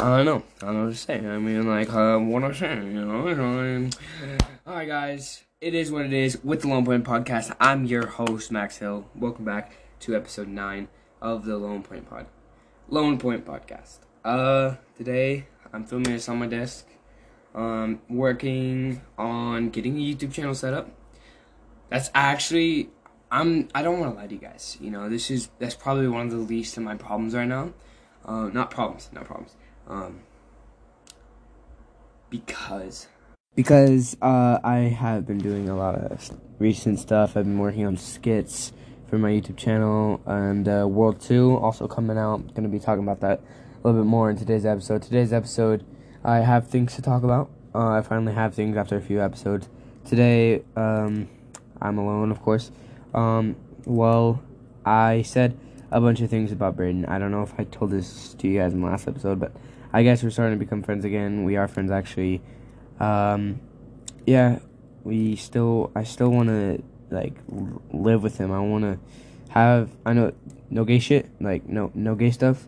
I 0.00 0.16
don't 0.16 0.24
know. 0.24 0.42
I 0.62 0.64
don't 0.64 0.74
know 0.76 0.84
what 0.84 0.92
to 0.92 0.96
say. 0.96 1.18
I 1.18 1.36
mean, 1.36 1.68
like, 1.68 1.92
uh, 1.92 2.16
what 2.16 2.42
I'm 2.42 2.54
saying, 2.54 2.96
you 2.96 3.04
know? 3.04 3.28
Um, 3.28 3.90
Alright, 4.66 4.88
guys. 4.88 5.44
It 5.60 5.74
is 5.74 5.92
what 5.92 6.06
it 6.06 6.14
is 6.14 6.42
with 6.42 6.62
the 6.62 6.68
Lone 6.68 6.86
Point 6.86 7.04
Podcast. 7.04 7.54
I'm 7.60 7.84
your 7.84 8.06
host, 8.06 8.50
Max 8.50 8.78
Hill. 8.78 9.10
Welcome 9.14 9.44
back 9.44 9.72
to 10.00 10.16
episode 10.16 10.48
9 10.48 10.88
of 11.20 11.44
the 11.44 11.58
Lone 11.58 11.82
Point 11.82 12.08
Pod. 12.08 12.24
Lone 12.88 13.18
Point 13.18 13.44
Podcast. 13.44 13.98
Uh, 14.24 14.76
today, 14.96 15.48
I'm 15.70 15.84
filming 15.84 16.12
this 16.12 16.30
on 16.30 16.38
my 16.38 16.46
desk. 16.46 16.86
Um, 17.54 18.00
working 18.08 19.02
on 19.18 19.68
getting 19.68 19.98
a 19.98 20.00
YouTube 20.00 20.32
channel 20.32 20.54
set 20.54 20.72
up. 20.72 20.88
That's 21.90 22.08
actually, 22.14 22.88
I'm, 23.30 23.68
I 23.74 23.82
don't 23.82 24.00
want 24.00 24.14
to 24.14 24.18
lie 24.18 24.28
to 24.28 24.34
you 24.34 24.40
guys. 24.40 24.78
You 24.80 24.92
know, 24.92 25.10
this 25.10 25.30
is, 25.30 25.50
that's 25.58 25.74
probably 25.74 26.08
one 26.08 26.24
of 26.24 26.30
the 26.30 26.38
least 26.38 26.78
of 26.78 26.84
my 26.84 26.94
problems 26.94 27.34
right 27.34 27.46
now. 27.46 27.74
Uh, 28.24 28.48
not 28.48 28.70
problems, 28.70 29.10
not 29.12 29.26
problems 29.26 29.56
um, 29.90 30.20
because 32.30 33.08
because 33.56 34.16
uh, 34.22 34.60
I 34.62 34.76
have 34.78 35.26
been 35.26 35.38
doing 35.38 35.68
a 35.68 35.76
lot 35.76 35.96
of 35.96 36.30
recent 36.58 37.00
stuff. 37.00 37.36
I've 37.36 37.44
been 37.44 37.58
working 37.58 37.84
on 37.84 37.96
skits 37.96 38.72
for 39.08 39.18
my 39.18 39.30
YouTube 39.30 39.56
channel 39.56 40.20
and 40.24 40.68
uh, 40.68 40.86
World 40.88 41.20
Two 41.20 41.56
also 41.56 41.88
coming 41.88 42.16
out. 42.16 42.40
I'm 42.40 42.48
gonna 42.54 42.68
be 42.68 42.78
talking 42.78 43.02
about 43.02 43.20
that 43.20 43.40
a 43.40 43.86
little 43.86 44.02
bit 44.02 44.08
more 44.08 44.30
in 44.30 44.36
today's 44.36 44.64
episode. 44.64 45.02
Today's 45.02 45.32
episode, 45.32 45.84
I 46.22 46.38
have 46.38 46.68
things 46.68 46.94
to 46.94 47.02
talk 47.02 47.24
about. 47.24 47.50
Uh, 47.74 47.88
I 47.88 48.02
finally 48.02 48.32
have 48.32 48.54
things 48.54 48.76
after 48.76 48.96
a 48.96 49.00
few 49.00 49.20
episodes. 49.20 49.68
Today, 50.04 50.62
um, 50.76 51.28
I'm 51.82 51.98
alone, 51.98 52.30
of 52.30 52.40
course. 52.40 52.70
Um, 53.12 53.56
well, 53.84 54.40
I 54.84 55.22
said 55.22 55.58
a 55.90 56.00
bunch 56.00 56.20
of 56.20 56.30
things 56.30 56.52
about 56.52 56.76
Braden. 56.76 57.06
I 57.06 57.18
don't 57.18 57.32
know 57.32 57.42
if 57.42 57.54
I 57.58 57.64
told 57.64 57.90
this 57.90 58.34
to 58.34 58.48
you 58.48 58.60
guys 58.60 58.72
in 58.72 58.80
the 58.80 58.86
last 58.86 59.08
episode, 59.08 59.40
but 59.40 59.52
I 59.92 60.02
guess 60.02 60.22
we're 60.22 60.30
starting 60.30 60.58
to 60.58 60.64
become 60.64 60.82
friends 60.82 61.04
again. 61.04 61.44
We 61.44 61.56
are 61.56 61.68
friends 61.68 61.90
actually. 61.90 62.42
Um, 62.98 63.60
yeah, 64.26 64.60
we 65.04 65.36
still. 65.36 65.90
I 65.94 66.04
still 66.04 66.30
want 66.30 66.48
to 66.48 66.82
like 67.10 67.34
live 67.90 68.22
with 68.22 68.38
him. 68.38 68.52
I 68.52 68.60
want 68.60 68.84
to 68.84 68.98
have. 69.50 69.90
I 70.06 70.12
know 70.12 70.32
no 70.68 70.84
gay 70.84 70.98
shit. 70.98 71.28
Like 71.40 71.68
no 71.68 71.90
no 71.94 72.14
gay 72.14 72.30
stuff. 72.30 72.66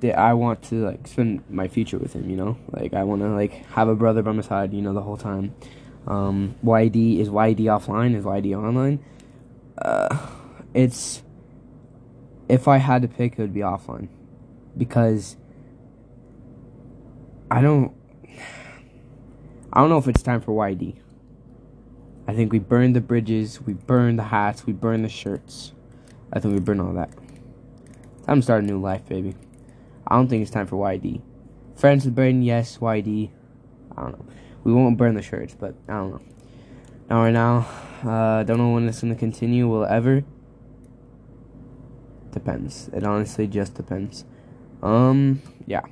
That 0.00 0.16
I 0.16 0.34
want 0.34 0.62
to 0.64 0.84
like 0.84 1.08
spend 1.08 1.42
my 1.50 1.66
future 1.66 1.98
with 1.98 2.12
him. 2.12 2.30
You 2.30 2.36
know, 2.36 2.58
like 2.70 2.94
I 2.94 3.04
want 3.04 3.22
to 3.22 3.28
like 3.30 3.66
have 3.70 3.88
a 3.88 3.96
brother 3.96 4.22
by 4.22 4.32
my 4.32 4.42
side. 4.42 4.72
You 4.72 4.82
know, 4.82 4.92
the 4.92 5.02
whole 5.02 5.16
time. 5.16 5.54
Um, 6.06 6.54
YD 6.64 7.18
is 7.18 7.28
YD 7.28 7.66
offline? 7.66 8.14
Is 8.14 8.24
YD 8.24 8.54
online? 8.56 9.04
Uh, 9.76 10.28
it's 10.72 11.22
if 12.48 12.68
I 12.68 12.78
had 12.78 13.02
to 13.02 13.08
pick, 13.08 13.32
it 13.32 13.38
would 13.38 13.52
be 13.52 13.60
offline 13.60 14.08
because 14.76 15.36
I 17.50 17.60
don't. 17.60 17.94
I 19.72 19.80
don't 19.80 19.90
know 19.90 19.98
if 19.98 20.08
it's 20.08 20.22
time 20.22 20.40
for 20.40 20.52
YD. 20.52 20.96
I 22.26 22.34
think 22.34 22.52
we 22.52 22.58
burned 22.58 22.94
the 22.94 23.00
bridges, 23.00 23.62
we 23.62 23.72
burned 23.72 24.18
the 24.18 24.24
hats, 24.24 24.66
we 24.66 24.72
burned 24.74 25.04
the 25.04 25.08
shirts. 25.08 25.72
I 26.30 26.40
think 26.40 26.52
we 26.52 26.60
burned 26.60 26.82
all 26.82 26.92
that. 26.92 27.10
Time 28.26 28.38
to 28.38 28.42
start 28.42 28.64
a 28.64 28.66
new 28.66 28.78
life, 28.78 29.06
baby. 29.08 29.34
I 30.06 30.16
don't 30.16 30.28
think 30.28 30.42
it's 30.42 30.50
time 30.50 30.66
for 30.66 30.76
YD. 30.76 31.22
Friends 31.74 32.04
with 32.04 32.14
Braden, 32.14 32.42
yes. 32.42 32.78
YD, 32.78 33.30
I 33.96 34.02
don't 34.02 34.18
know. 34.18 34.26
We 34.64 34.74
won't 34.74 34.98
burn 34.98 35.14
the 35.14 35.22
shirts, 35.22 35.54
but 35.58 35.74
I 35.88 35.92
don't 35.92 36.10
know. 36.10 36.20
Now, 37.08 37.22
right 37.22 37.32
now, 37.32 37.66
uh, 38.04 38.42
don't 38.42 38.58
know 38.58 38.70
when 38.70 38.86
it's 38.88 39.00
gonna 39.00 39.14
continue. 39.14 39.66
Will 39.66 39.86
ever? 39.86 40.22
Depends. 42.32 42.88
It 42.92 43.04
honestly 43.04 43.46
just 43.46 43.74
depends. 43.74 44.26
Um, 44.82 45.40
yeah. 45.66 45.82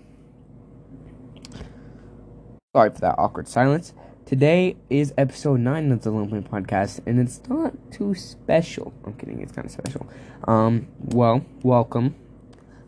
Sorry 2.77 2.91
for 2.91 3.01
that 3.01 3.15
awkward 3.17 3.49
silence. 3.49 3.95
Today 4.27 4.77
is 4.91 5.15
episode 5.17 5.61
9 5.61 5.93
of 5.93 6.03
the 6.03 6.11
Lone 6.11 6.43
Podcast, 6.43 7.01
and 7.07 7.19
it's 7.19 7.41
not 7.49 7.73
too 7.91 8.15
special. 8.15 8.93
I'm 9.07 9.15
kidding, 9.15 9.41
it's 9.41 9.53
kind 9.53 9.65
of 9.65 9.73
special. 9.73 10.07
Um, 10.47 10.87
well, 11.01 11.43
welcome. 11.63 12.15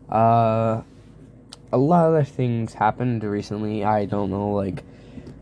Uh, 0.07 0.83
a 1.71 1.77
lot 1.79 2.13
of 2.13 2.27
things 2.27 2.75
happened 2.75 3.23
recently. 3.23 3.83
I 3.83 4.05
don't 4.05 4.29
know, 4.29 4.51
like, 4.51 4.83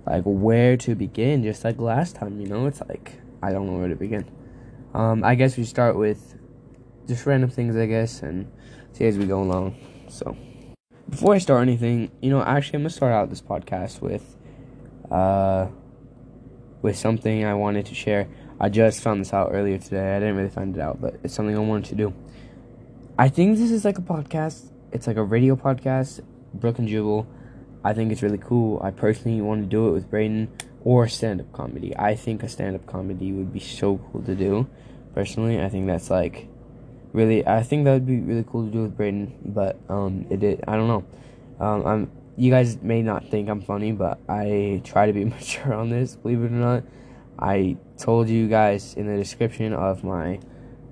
like 0.05 0.23
where 0.23 0.77
to 0.77 0.95
begin, 0.95 1.43
just 1.43 1.65
like 1.65 1.77
last 1.77 2.15
time, 2.15 2.39
you 2.39 2.47
know? 2.47 2.67
It's 2.67 2.79
like, 2.87 3.19
I 3.43 3.51
don't 3.51 3.65
know 3.65 3.77
where 3.77 3.89
to 3.89 3.97
begin. 3.97 4.23
Um, 4.93 5.25
I 5.25 5.35
guess 5.35 5.57
we 5.57 5.65
start 5.65 5.97
with 5.97 6.35
just 7.05 7.25
random 7.25 7.49
things, 7.49 7.75
I 7.75 7.85
guess, 7.85 8.21
and 8.21 8.49
see 8.93 9.07
as 9.07 9.17
we 9.17 9.25
go 9.25 9.41
along. 9.43 9.75
So, 10.07 10.37
before 11.09 11.33
I 11.33 11.39
start 11.39 11.63
anything, 11.63 12.11
you 12.21 12.29
know, 12.29 12.41
actually, 12.41 12.77
I'm 12.77 12.83
gonna 12.83 12.91
start 12.91 13.11
out 13.11 13.29
this 13.29 13.41
podcast 13.41 13.99
with 14.01 14.36
uh, 15.11 15.67
with 16.81 16.97
something 16.97 17.45
I 17.45 17.53
wanted 17.53 17.85
to 17.87 17.95
share. 17.95 18.27
I 18.59 18.69
just 18.69 19.01
found 19.01 19.21
this 19.21 19.33
out 19.33 19.51
earlier 19.53 19.77
today. 19.77 20.15
I 20.15 20.19
didn't 20.19 20.35
really 20.35 20.49
find 20.49 20.75
it 20.75 20.81
out, 20.81 20.99
but 20.99 21.19
it's 21.23 21.33
something 21.33 21.55
I 21.55 21.59
wanted 21.59 21.85
to 21.89 21.95
do. 21.95 22.13
I 23.17 23.29
think 23.29 23.57
this 23.57 23.71
is 23.71 23.85
like 23.85 23.97
a 23.97 24.01
podcast. 24.01 24.71
It's 24.91 25.07
like 25.07 25.17
a 25.17 25.23
radio 25.23 25.55
podcast, 25.55 26.21
Brooke 26.53 26.79
and 26.79 26.87
Jubal. 26.87 27.27
I 27.83 27.93
think 27.93 28.11
it's 28.11 28.21
really 28.21 28.37
cool. 28.37 28.81
I 28.83 28.91
personally 28.91 29.41
want 29.41 29.61
to 29.61 29.67
do 29.67 29.87
it 29.87 29.91
with 29.91 30.09
Brayden 30.09 30.49
or 30.83 31.07
stand 31.07 31.41
up 31.41 31.51
comedy. 31.53 31.95
I 31.97 32.15
think 32.15 32.43
a 32.43 32.49
stand 32.49 32.75
up 32.75 32.85
comedy 32.85 33.31
would 33.31 33.53
be 33.53 33.59
so 33.59 33.97
cool 33.97 34.23
to 34.23 34.35
do. 34.35 34.67
Personally, 35.13 35.61
I 35.61 35.69
think 35.69 35.87
that's 35.87 36.09
like 36.09 36.47
really. 37.13 37.45
I 37.45 37.63
think 37.63 37.85
that 37.85 37.93
would 37.93 38.05
be 38.05 38.19
really 38.19 38.45
cool 38.49 38.65
to 38.65 38.71
do 38.71 38.83
with 38.83 38.97
Brayden, 38.97 39.31
but 39.45 39.79
um, 39.89 40.25
it 40.29 40.39
did. 40.39 40.63
I 40.67 40.75
don't 40.75 40.87
know. 40.87 41.05
Um, 41.59 41.85
I'm 41.85 42.11
you 42.37 42.51
guys 42.51 42.77
may 42.83 43.01
not 43.01 43.27
think 43.29 43.49
I'm 43.49 43.61
funny, 43.61 43.91
but 43.91 44.19
I 44.29 44.81
try 44.83 45.07
to 45.07 45.13
be 45.13 45.25
mature 45.25 45.73
on 45.73 45.89
this, 45.89 46.15
believe 46.15 46.43
it 46.43 46.51
or 46.51 46.55
not. 46.55 46.83
I 47.39 47.77
told 47.97 48.29
you 48.29 48.47
guys 48.47 48.93
in 48.93 49.07
the 49.07 49.17
description 49.17 49.73
of 49.73 50.03
my 50.03 50.39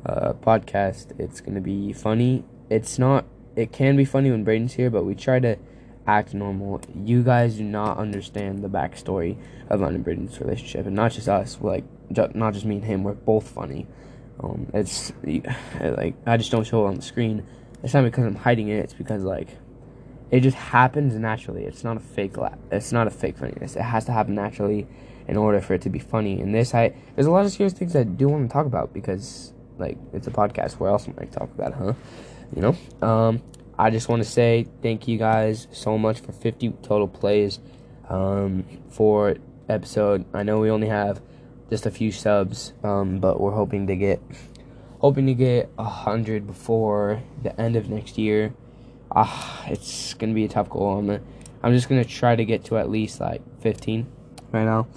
uh, 0.05 0.33
podcast 0.33 1.19
it's 1.19 1.41
going 1.41 1.55
to 1.55 1.61
be 1.61 1.93
funny. 1.93 2.43
It's 2.69 2.99
not, 2.99 3.25
it 3.55 3.71
can 3.71 3.95
be 3.95 4.05
funny 4.05 4.31
when 4.31 4.43
Braden's 4.43 4.73
here, 4.73 4.89
but 4.89 5.05
we 5.05 5.15
try 5.15 5.39
to 5.39 5.57
act 6.07 6.33
normal. 6.33 6.81
You 6.95 7.23
guys 7.23 7.55
do 7.55 7.63
not 7.63 7.97
understand 7.97 8.63
the 8.63 8.67
backstory 8.67 9.37
of 9.69 9.81
mine 9.81 9.95
and 9.95 10.05
Braden's 10.05 10.39
relationship, 10.39 10.87
and 10.87 10.95
not 10.95 11.11
just 11.11 11.29
us, 11.29 11.59
like, 11.61 11.83
not 12.09 12.53
just 12.53 12.65
me 12.65 12.75
and 12.75 12.85
him, 12.85 13.03
we're 13.03 13.13
both 13.13 13.47
funny. 13.47 13.87
Um, 14.39 14.67
it's 14.73 15.13
like, 15.23 16.15
I 16.25 16.37
just 16.37 16.51
don't 16.51 16.65
show 16.65 16.85
it 16.85 16.89
on 16.89 16.95
the 16.95 17.01
screen. 17.01 17.45
It's 17.83 17.93
not 17.93 18.03
because 18.03 18.25
I'm 18.25 18.35
hiding 18.35 18.69
it, 18.69 18.79
it's 18.79 18.93
because, 18.93 19.23
like, 19.23 19.49
it 20.31 20.41
just 20.41 20.57
happens 20.57 21.13
naturally. 21.15 21.63
It's 21.65 21.83
not 21.83 21.97
a 21.97 21.99
fake 21.99 22.35
it's 22.71 22.91
not 22.91 23.07
a 23.07 23.11
fake 23.11 23.37
funniness. 23.37 23.75
It 23.75 23.83
has 23.83 24.05
to 24.05 24.11
happen 24.11 24.35
naturally 24.35 24.87
in 25.27 25.37
order 25.37 25.61
for 25.61 25.73
it 25.73 25.81
to 25.83 25.89
be 25.89 25.99
funny. 25.99 26.41
And 26.41 26.53
this 26.53 26.73
I 26.73 26.93
there's 27.15 27.27
a 27.27 27.31
lot 27.31 27.45
of 27.45 27.51
serious 27.51 27.73
things 27.73 27.95
I 27.95 28.03
do 28.03 28.27
want 28.27 28.49
to 28.49 28.53
talk 28.53 28.65
about 28.65 28.93
because 28.93 29.53
like 29.77 29.97
it's 30.13 30.27
a 30.27 30.31
podcast. 30.31 30.73
Where 30.73 30.89
else 30.89 31.07
am 31.07 31.15
I 31.19 31.25
talk 31.25 31.49
about, 31.53 31.71
it, 31.71 31.77
huh? 31.77 31.93
You 32.55 32.61
know? 32.61 33.07
Um 33.07 33.41
I 33.77 33.89
just 33.89 34.07
want 34.07 34.23
to 34.23 34.29
say 34.29 34.67
thank 34.81 35.07
you 35.07 35.17
guys 35.17 35.67
so 35.71 35.97
much 35.97 36.21
for 36.21 36.31
50 36.31 36.69
total 36.81 37.09
plays 37.09 37.59
um, 38.07 38.63
for 38.89 39.35
episode. 39.67 40.23
I 40.33 40.43
know 40.43 40.59
we 40.59 40.69
only 40.69 40.87
have 40.87 41.21
just 41.69 41.85
a 41.85 41.91
few 41.91 42.11
subs, 42.11 42.71
um, 42.83 43.19
but 43.19 43.41
we're 43.41 43.51
hoping 43.51 43.87
to 43.87 43.95
get 43.97 44.21
hoping 44.99 45.25
to 45.25 45.33
get 45.33 45.69
a 45.77 45.83
hundred 45.83 46.47
before 46.47 47.21
the 47.43 47.59
end 47.59 47.75
of 47.75 47.89
next 47.89 48.17
year 48.17 48.53
uh, 49.15 49.63
it's 49.67 50.13
gonna 50.13 50.33
be 50.33 50.45
a 50.45 50.49
tough 50.49 50.69
goal. 50.69 50.99
I'm, 50.99 51.21
I'm 51.63 51.73
just 51.73 51.89
gonna 51.89 52.05
try 52.05 52.35
to 52.35 52.45
get 52.45 52.65
to 52.65 52.77
at 52.77 52.89
least 52.89 53.19
like 53.19 53.41
15 53.61 54.05
right 54.51 54.65
now. 54.65 54.87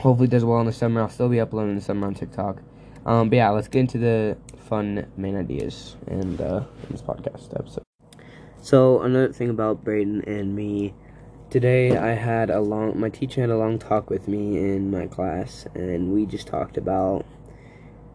Hopefully, 0.00 0.28
does 0.28 0.44
well 0.44 0.60
in 0.60 0.66
the 0.66 0.72
summer. 0.72 1.02
I'll 1.02 1.10
still 1.10 1.28
be 1.28 1.40
uploading 1.40 1.74
the 1.74 1.82
summer 1.82 2.06
on 2.06 2.14
TikTok. 2.14 2.62
Um, 3.04 3.28
but 3.28 3.36
yeah, 3.36 3.50
let's 3.50 3.68
get 3.68 3.80
into 3.80 3.98
the 3.98 4.36
fun 4.70 5.06
main 5.16 5.36
ideas 5.36 5.96
and 6.06 6.40
uh, 6.40 6.64
this 6.90 7.02
podcast 7.02 7.58
episode. 7.58 7.84
So 8.62 9.00
another 9.02 9.32
thing 9.32 9.50
about 9.50 9.84
Braden 9.84 10.22
and 10.26 10.54
me. 10.54 10.94
Today 11.50 11.96
I 11.96 12.10
had 12.10 12.50
a 12.50 12.60
long 12.60 12.98
my 12.98 13.08
teacher 13.08 13.40
had 13.40 13.50
a 13.50 13.56
long 13.56 13.78
talk 13.78 14.08
with 14.08 14.28
me 14.28 14.58
in 14.58 14.90
my 14.90 15.06
class 15.08 15.66
and 15.74 16.12
we 16.12 16.24
just 16.24 16.46
talked 16.46 16.76
about 16.76 17.26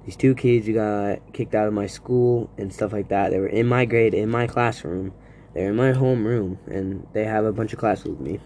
these 0.05 0.15
two 0.15 0.35
kids 0.35 0.67
who 0.67 0.73
got 0.73 1.33
kicked 1.33 1.55
out 1.55 1.67
of 1.67 1.73
my 1.73 1.87
school 1.87 2.49
and 2.57 2.71
stuff 2.71 2.93
like 2.93 3.09
that. 3.09 3.31
They 3.31 3.39
were 3.39 3.47
in 3.47 3.65
my 3.65 3.85
grade, 3.85 4.13
in 4.13 4.29
my 4.29 4.45
classroom. 4.45 5.13
They're 5.53 5.69
in 5.69 5.75
my 5.75 5.93
homeroom, 5.93 6.57
and 6.67 7.07
they 7.13 7.23
have 7.23 7.45
a 7.45 7.51
bunch 7.51 7.73
of 7.73 7.79
classes 7.79 8.05
with 8.05 8.19
me. 8.19 8.39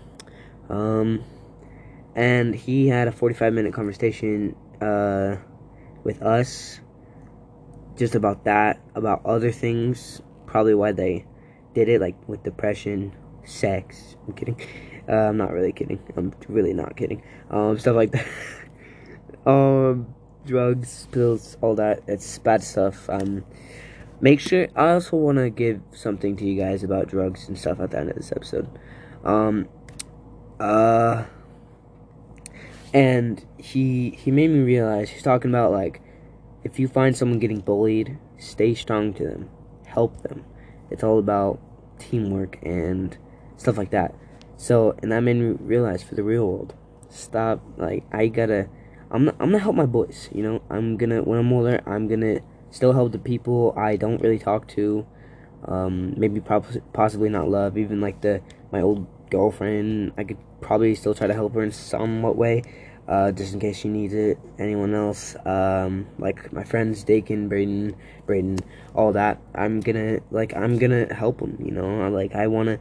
Um, 0.69 1.23
and 2.15 2.55
he 2.55 2.87
had 2.87 3.07
a 3.07 3.11
45 3.11 3.53
minute 3.53 3.73
conversation 3.73 4.55
uh, 4.81 5.35
with 6.03 6.21
us 6.21 6.79
just 7.97 8.15
about 8.15 8.45
that, 8.45 8.79
about 8.95 9.25
other 9.25 9.51
things, 9.51 10.21
probably 10.45 10.73
why 10.73 10.93
they 10.93 11.25
did 11.73 11.89
it, 11.89 11.99
like 11.99 12.15
with 12.29 12.41
depression, 12.43 13.13
sex. 13.43 14.15
I'm 14.27 14.33
kidding. 14.33 14.61
Uh, 15.09 15.13
I'm 15.13 15.37
not 15.37 15.51
really 15.51 15.73
kidding. 15.73 15.99
I'm 16.15 16.33
really 16.47 16.73
not 16.73 16.95
kidding. 16.95 17.21
Um, 17.49 17.77
stuff 17.77 17.95
like 17.95 18.11
that. 18.11 18.27
um 19.45 20.13
drugs, 20.49 21.07
pills, 21.11 21.57
all 21.61 21.75
that. 21.75 22.01
It's 22.07 22.37
bad 22.39 22.63
stuff. 22.63 23.09
Um, 23.09 23.45
make 24.19 24.39
sure. 24.39 24.67
I 24.75 24.91
also 24.91 25.17
want 25.17 25.37
to 25.37 25.49
give 25.49 25.81
something 25.93 26.35
to 26.37 26.45
you 26.45 26.59
guys 26.59 26.83
about 26.83 27.07
drugs 27.07 27.47
and 27.47 27.57
stuff 27.57 27.79
at 27.79 27.91
the 27.91 27.99
end 27.99 28.09
of 28.09 28.15
this 28.15 28.31
episode. 28.31 28.67
Um, 29.23 29.69
uh, 30.59 31.23
and 32.93 33.45
he 33.57 34.11
he 34.11 34.31
made 34.31 34.49
me 34.49 34.59
realize 34.59 35.09
he's 35.09 35.23
talking 35.23 35.51
about 35.51 35.71
like 35.71 36.01
if 36.63 36.79
you 36.79 36.87
find 36.87 37.15
someone 37.15 37.39
getting 37.39 37.59
bullied, 37.59 38.17
stay 38.37 38.73
strong 38.73 39.13
to 39.13 39.23
them, 39.23 39.49
help 39.85 40.23
them. 40.23 40.43
It's 40.89 41.03
all 41.03 41.19
about 41.19 41.59
teamwork 41.99 42.57
and 42.63 43.17
stuff 43.57 43.77
like 43.77 43.91
that. 43.91 44.15
So, 44.57 44.97
and 45.01 45.11
that 45.11 45.21
made 45.21 45.37
me 45.37 45.55
realize 45.59 46.03
for 46.03 46.15
the 46.15 46.23
real 46.23 46.47
world, 46.47 46.73
stop. 47.09 47.61
Like, 47.77 48.03
I 48.11 48.27
gotta, 48.27 48.67
I'm, 49.11 49.29
I'm 49.29 49.37
gonna 49.37 49.59
help 49.59 49.75
my 49.75 49.85
boys. 49.85 50.29
You 50.33 50.43
know, 50.43 50.61
I'm 50.69 50.97
gonna 50.97 51.21
when 51.23 51.39
I'm 51.39 51.51
older, 51.51 51.81
I'm 51.85 52.07
gonna 52.07 52.41
still 52.71 52.93
help 52.93 53.11
the 53.11 53.19
people 53.19 53.73
I 53.77 53.95
don't 53.95 54.21
really 54.21 54.39
talk 54.39 54.67
to. 54.69 55.05
Um, 55.65 56.13
maybe 56.17 56.39
probably 56.39 56.81
possibly 56.93 57.29
not 57.29 57.49
love. 57.49 57.77
Even 57.77 58.01
like 58.01 58.21
the 58.21 58.41
my 58.71 58.81
old 58.81 59.07
girlfriend, 59.29 60.13
I 60.17 60.23
could 60.23 60.37
probably 60.61 60.95
still 60.95 61.13
try 61.13 61.27
to 61.27 61.33
help 61.33 61.53
her 61.53 61.63
in 61.63 61.71
somewhat 61.71 62.35
way 62.35 62.63
uh, 63.09 63.31
just 63.31 63.53
in 63.53 63.59
case 63.59 63.77
she 63.77 63.87
needs 63.87 64.13
it. 64.13 64.37
Anyone 64.59 64.93
else, 64.93 65.35
um, 65.45 66.05
like 66.19 66.53
my 66.53 66.63
friends, 66.63 67.03
Dakin, 67.03 67.49
Braden, 67.49 67.95
Braden, 68.27 68.59
all 68.93 69.11
that. 69.13 69.41
I'm 69.55 69.79
gonna 69.79 70.19
like 70.29 70.55
I'm 70.55 70.77
gonna 70.77 71.11
help 71.13 71.39
them. 71.39 71.57
You 71.59 71.71
know, 71.71 72.07
like 72.09 72.35
I 72.35 72.47
wanna. 72.47 72.79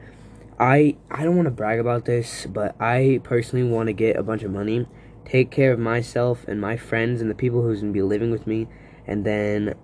I 0.61 0.97
I 1.11 1.25
don't 1.25 1.37
want 1.37 1.47
to 1.47 1.53
brag 1.53 1.79
about 1.79 2.05
this, 2.05 2.47
but 2.47 2.77
I 2.81 3.21
personally 3.23 3.69
want 3.69 3.87
to 3.87 3.93
get 3.93 4.17
a 4.17 4.23
bunch 4.23 4.43
of 4.43 4.51
money, 4.51 4.87
take 5.29 5.51
care 5.51 5.73
of 5.73 5.79
myself 5.79 6.47
and 6.49 6.61
my 6.61 6.77
friends 6.77 7.21
and 7.21 7.31
the 7.31 7.35
people 7.35 7.63
who's 7.63 7.81
gonna 7.81 7.93
be 7.93 8.03
living 8.03 8.31
with 8.31 8.47
me, 8.47 8.69
and 9.07 9.25
then. 9.25 9.75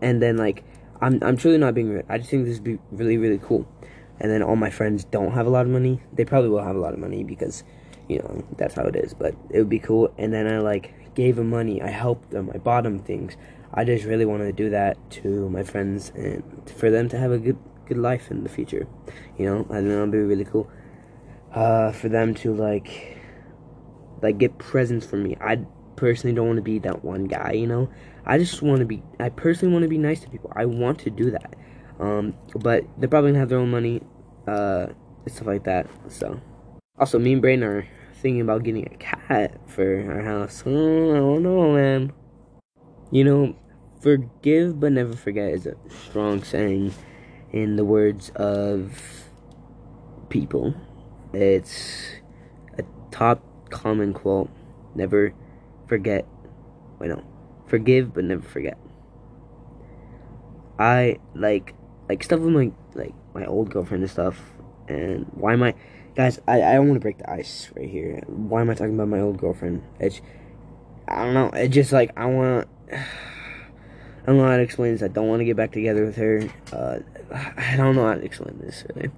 And 0.00 0.22
then 0.22 0.36
like 0.36 0.64
I'm 1.00 1.18
I'm 1.22 1.36
truly 1.36 1.58
not 1.58 1.74
being. 1.74 1.88
Rude. 1.88 2.06
I 2.08 2.18
just 2.18 2.30
think 2.30 2.46
this 2.46 2.56
would 2.56 2.64
be 2.64 2.78
really 2.90 3.18
really 3.18 3.38
cool. 3.38 3.66
And 4.20 4.30
then 4.30 4.42
all 4.42 4.56
my 4.56 4.70
friends 4.70 5.04
don't 5.04 5.32
have 5.32 5.46
a 5.46 5.50
lot 5.50 5.66
of 5.66 5.72
money. 5.72 6.02
They 6.12 6.24
probably 6.24 6.50
will 6.50 6.62
have 6.62 6.76
a 6.76 6.80
lot 6.80 6.92
of 6.92 6.98
money 6.98 7.22
because 7.24 7.64
you 8.08 8.18
know, 8.18 8.44
that's 8.56 8.74
how 8.74 8.84
it 8.84 8.96
is. 8.96 9.14
But 9.14 9.34
it 9.50 9.58
would 9.58 9.68
be 9.68 9.78
cool. 9.78 10.12
And 10.18 10.32
then 10.32 10.46
I 10.46 10.58
like 10.58 11.14
gave 11.14 11.36
them 11.36 11.50
money. 11.50 11.80
I 11.82 11.90
helped 11.90 12.30
them. 12.30 12.50
I 12.52 12.58
bought 12.58 12.84
them 12.84 12.98
things. 12.98 13.36
I 13.72 13.84
just 13.84 14.04
really 14.04 14.24
wanted 14.24 14.46
to 14.46 14.52
do 14.52 14.70
that 14.70 15.10
to 15.10 15.48
my 15.50 15.62
friends 15.62 16.10
and 16.14 16.42
for 16.74 16.90
them 16.90 17.08
to 17.10 17.18
have 17.18 17.30
a 17.30 17.38
good 17.38 17.58
good 17.86 17.98
life 17.98 18.30
in 18.30 18.42
the 18.42 18.48
future. 18.48 18.86
You 19.38 19.46
know, 19.46 19.66
I 19.70 19.74
think 19.74 19.88
that'd 19.88 20.10
be 20.10 20.18
really 20.18 20.44
cool. 20.44 20.70
Uh, 21.52 21.92
for 21.92 22.08
them 22.08 22.34
to 22.34 22.54
like 22.54 23.17
like 24.22 24.38
get 24.38 24.58
presents 24.58 25.06
for 25.06 25.16
me. 25.16 25.36
I 25.40 25.58
personally 25.96 26.34
don't 26.34 26.46
want 26.46 26.56
to 26.58 26.62
be 26.62 26.78
that 26.80 27.04
one 27.04 27.24
guy. 27.24 27.52
You 27.52 27.66
know, 27.66 27.90
I 28.24 28.38
just 28.38 28.62
want 28.62 28.80
to 28.80 28.86
be. 28.86 29.02
I 29.20 29.28
personally 29.28 29.72
want 29.72 29.82
to 29.82 29.88
be 29.88 29.98
nice 29.98 30.20
to 30.20 30.30
people. 30.30 30.52
I 30.54 30.64
want 30.64 30.98
to 31.00 31.10
do 31.10 31.30
that. 31.30 31.56
Um, 32.00 32.34
but 32.54 32.84
they're 32.96 33.08
probably 33.08 33.30
gonna 33.30 33.40
have 33.40 33.48
their 33.48 33.58
own 33.58 33.70
money, 33.70 34.02
uh, 34.46 34.86
stuff 35.26 35.46
like 35.46 35.64
that. 35.64 35.88
So, 36.08 36.40
also, 36.98 37.18
me 37.18 37.32
and 37.32 37.42
Brain 37.42 37.62
are 37.62 37.86
thinking 38.14 38.40
about 38.40 38.62
getting 38.62 38.86
a 38.86 38.96
cat 38.96 39.60
for 39.66 40.12
our 40.12 40.22
house. 40.22 40.62
Oh, 40.66 41.12
I 41.12 41.18
don't 41.18 41.42
know, 41.42 41.72
man. 41.72 42.12
You 43.10 43.24
know, 43.24 43.56
forgive 44.00 44.78
but 44.78 44.92
never 44.92 45.14
forget 45.14 45.52
is 45.52 45.66
a 45.66 45.74
strong 45.88 46.42
saying 46.42 46.94
in 47.52 47.76
the 47.76 47.84
words 47.84 48.30
of 48.36 49.24
people. 50.28 50.74
It's 51.32 52.12
a 52.78 52.84
top 53.10 53.42
common 53.70 54.12
quote. 54.12 54.50
Never 54.94 55.32
forget. 55.86 56.26
Wait, 56.98 57.08
no. 57.08 57.22
Forgive 57.66 58.14
but 58.14 58.24
never 58.24 58.42
forget. 58.42 58.78
I 60.78 61.18
like 61.34 61.74
like 62.08 62.22
stuff 62.22 62.40
with 62.40 62.54
my 62.54 62.72
like 62.94 63.14
my 63.34 63.44
old 63.46 63.70
girlfriend 63.70 64.02
and 64.02 64.10
stuff. 64.10 64.40
And 64.88 65.26
why 65.34 65.52
am 65.52 65.62
I? 65.62 65.74
Guys, 66.14 66.40
I, 66.48 66.62
I 66.62 66.74
don't 66.74 66.88
want 66.88 66.96
to 66.96 67.00
break 67.00 67.18
the 67.18 67.30
ice 67.30 67.70
right 67.76 67.88
here. 67.88 68.20
Why 68.26 68.60
am 68.60 68.70
I 68.70 68.74
talking 68.74 68.94
about 68.94 69.08
my 69.08 69.20
old 69.20 69.38
girlfriend? 69.38 69.84
It's, 70.00 70.20
I 71.06 71.24
don't 71.24 71.34
know. 71.34 71.50
It's 71.54 71.72
just 71.72 71.92
like, 71.92 72.10
I 72.16 72.26
want, 72.26 72.66
I 72.92 74.26
don't 74.26 74.38
know 74.38 74.44
how 74.48 74.56
to 74.56 74.62
explain 74.62 74.94
this. 74.94 75.02
I 75.04 75.08
don't 75.08 75.28
want 75.28 75.40
to 75.40 75.44
get 75.44 75.56
back 75.56 75.70
together 75.70 76.04
with 76.04 76.16
her. 76.16 76.42
Uh, 76.72 76.98
I 77.56 77.76
don't 77.76 77.94
know 77.94 78.06
how 78.06 78.14
to 78.14 78.24
explain 78.24 78.58
this, 78.58 78.84
really. 78.94 79.10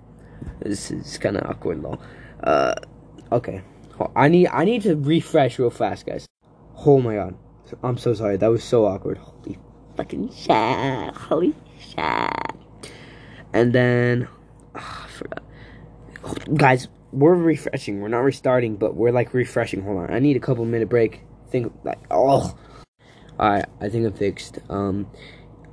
This 0.61 0.91
is 0.91 1.17
kind 1.17 1.39
of 1.39 1.49
awkward, 1.49 1.83
though. 1.83 1.99
Uh, 2.45 2.75
okay. 3.33 3.63
I 4.17 4.29
need, 4.29 4.49
I 4.49 4.65
need 4.65 4.83
to 4.83 4.97
refresh 4.97 5.59
real 5.59 5.71
fast, 5.71 6.07
guys. 6.07 6.27
Oh 6.87 7.01
my 7.01 7.15
god. 7.15 7.37
I'm 7.83 7.99
so 7.99 8.15
sorry. 8.15 8.37
That 8.37 8.49
was 8.49 8.65
so 8.65 8.87
awkward. 8.87 9.19
Holy 9.19 9.59
fucking 9.97 10.33
shit. 10.35 11.15
Holy 11.15 11.55
shit. 11.79 12.91
And 13.53 13.73
then, 13.73 14.29
oh, 14.75 15.05
I 15.05 15.09
forgot 15.09 15.43
guys, 16.55 16.89
we're 17.13 17.35
refreshing. 17.35 18.01
We're 18.01 18.09
not 18.09 18.21
restarting, 18.21 18.77
but 18.77 18.95
we're 18.95 19.13
like 19.13 19.35
refreshing. 19.35 19.83
Hold 19.83 19.99
on, 19.99 20.11
I 20.11 20.19
need 20.19 20.37
a 20.37 20.41
couple 20.41 20.65
minute 20.65 20.89
break. 20.89 21.23
Think 21.49 21.73
like 21.85 21.99
oh, 22.11 22.57
all 23.39 23.51
right. 23.51 23.65
I 23.81 23.89
think 23.89 24.07
I'm 24.07 24.13
fixed. 24.13 24.59
Um, 24.69 25.11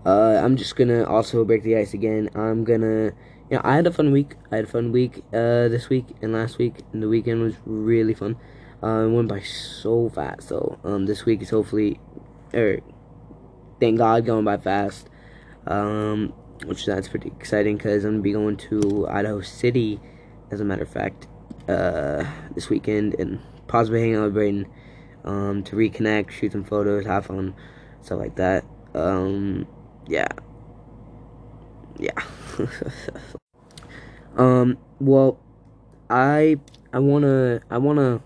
uh, 0.06 0.40
I'm 0.44 0.58
just 0.58 0.76
gonna 0.76 1.04
also 1.04 1.44
break 1.46 1.64
the 1.64 1.78
ice 1.78 1.94
again. 1.94 2.30
I'm 2.36 2.64
gonna. 2.64 3.06
You 3.06 3.37
know, 3.56 3.62
I 3.64 3.76
had 3.76 3.88
a 3.88 3.92
fun 3.92 4.12
week. 4.12 4.36
I 4.52 4.58
had 4.58 4.66
a 4.66 4.68
fun 4.68 4.92
week 4.92 5.24
uh, 5.34 5.70
this 5.70 5.90
week 5.90 6.06
and 6.22 6.34
last 6.34 6.58
week, 6.58 6.76
and 6.92 7.02
the 7.02 7.08
weekend 7.08 7.42
was 7.42 7.56
really 7.66 8.14
fun. 8.14 8.36
Uh, 8.84 9.06
it 9.06 9.10
went 9.10 9.30
by 9.30 9.42
so 9.42 10.10
fast. 10.10 10.50
So 10.50 10.80
um, 10.84 11.06
this 11.06 11.26
week 11.26 11.42
is 11.42 11.50
hopefully, 11.50 12.00
er, 12.54 12.80
thank 13.80 13.98
God, 13.98 14.26
going 14.26 14.46
by 14.46 14.58
fast. 14.58 15.10
Um, 15.66 16.34
which 16.66 16.86
that's 16.86 17.08
pretty 17.08 17.30
exciting 17.30 17.78
because 17.78 18.04
I'm 18.04 18.14
gonna 18.14 18.24
be 18.24 18.32
going 18.32 18.58
to 18.58 19.08
Idaho 19.10 19.42
City 19.42 20.00
as 20.52 20.60
a 20.60 20.66
matter 20.66 20.84
of 20.84 20.90
fact, 20.90 21.28
uh, 21.68 22.24
this 22.56 22.70
weekend 22.70 23.16
and 23.20 23.40
possibly 23.68 24.02
hang 24.02 24.16
out 24.16 24.24
with 24.26 24.34
Braden 24.34 24.66
um, 25.26 25.64
to 25.64 25.76
reconnect, 25.76 26.32
shoot 26.32 26.54
some 26.54 26.64
photos, 26.64 27.06
have 27.06 27.26
fun, 27.26 27.54
stuff 28.02 28.20
like 28.20 28.36
that. 28.36 28.64
Um, 28.94 29.68
yeah. 30.08 30.28
Yeah. 32.00 32.22
um, 34.38 34.78
well, 35.00 35.40
I 36.10 36.58
I 36.94 37.00
wanna 37.00 37.62
I 37.70 37.78
wanna 37.78 38.22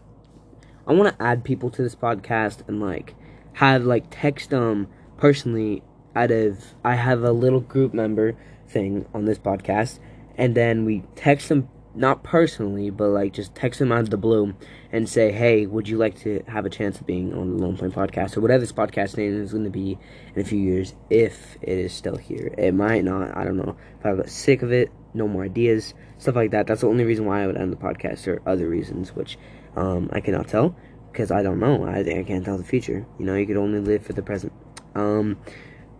I 0.87 0.93
wanna 0.93 1.15
add 1.19 1.43
people 1.43 1.69
to 1.71 1.81
this 1.81 1.95
podcast 1.95 2.67
and 2.67 2.79
like 2.81 3.15
have 3.53 3.83
like 3.83 4.05
text 4.09 4.49
them 4.49 4.87
personally 5.17 5.83
out 6.15 6.31
of 6.31 6.75
I 6.83 6.95
have 6.95 7.23
a 7.23 7.31
little 7.31 7.61
group 7.61 7.93
member 7.93 8.35
thing 8.67 9.05
on 9.13 9.25
this 9.25 9.39
podcast 9.39 9.99
and 10.37 10.55
then 10.55 10.85
we 10.85 11.03
text 11.15 11.49
them 11.49 11.69
not 11.93 12.23
personally, 12.23 12.89
but 12.89 13.09
like 13.09 13.33
just 13.33 13.53
text 13.55 13.79
them 13.79 13.91
out 13.91 14.01
of 14.01 14.09
the 14.09 14.17
blue 14.17 14.53
and 14.91 15.07
say, 15.07 15.31
"Hey, 15.31 15.65
would 15.65 15.87
you 15.87 15.97
like 15.97 16.17
to 16.19 16.43
have 16.47 16.65
a 16.65 16.69
chance 16.69 16.99
of 16.99 17.07
being 17.07 17.33
on 17.33 17.57
the 17.57 17.63
Lone 17.63 17.77
Point 17.77 17.93
podcast 17.93 18.37
or 18.37 18.41
whatever 18.41 18.61
this 18.61 18.71
podcast 18.71 19.17
name 19.17 19.41
is 19.41 19.51
going 19.51 19.63
to 19.65 19.69
be 19.69 19.97
in 20.35 20.41
a 20.41 20.45
few 20.45 20.59
years 20.59 20.93
if 21.09 21.57
it 21.61 21.77
is 21.77 21.93
still 21.93 22.17
here? 22.17 22.53
It 22.57 22.73
might 22.73 23.03
not. 23.03 23.35
I 23.35 23.43
don't 23.43 23.57
know. 23.57 23.75
If 23.99 24.05
I 24.05 24.15
got 24.15 24.29
sick 24.29 24.61
of 24.61 24.71
it, 24.71 24.91
no 25.13 25.27
more 25.27 25.43
ideas, 25.43 25.93
stuff 26.17 26.35
like 26.35 26.51
that. 26.51 26.67
That's 26.67 26.81
the 26.81 26.87
only 26.87 27.03
reason 27.03 27.25
why 27.25 27.43
I 27.43 27.47
would 27.47 27.57
end 27.57 27.73
the 27.73 27.77
podcast, 27.77 28.27
or 28.27 28.41
other 28.47 28.67
reasons 28.67 29.15
which 29.15 29.37
um, 29.75 30.09
I 30.13 30.21
cannot 30.21 30.47
tell 30.47 30.75
because 31.11 31.31
I 31.31 31.43
don't 31.43 31.59
know. 31.59 31.85
I, 31.85 31.99
I 31.99 32.23
can't 32.23 32.45
tell 32.45 32.57
the 32.57 32.63
future. 32.63 33.05
You 33.19 33.25
know, 33.25 33.35
you 33.35 33.45
could 33.45 33.57
only 33.57 33.79
live 33.79 34.05
for 34.05 34.13
the 34.13 34.21
present. 34.21 34.53
Um, 34.95 35.37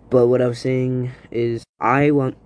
but 0.10 0.28
what 0.28 0.42
I 0.42 0.48
was 0.48 0.60
saying 0.60 1.12
is, 1.32 1.64
I 1.80 2.12
want 2.12 2.38